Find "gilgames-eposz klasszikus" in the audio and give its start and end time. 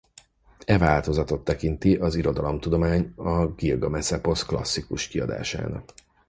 3.47-5.07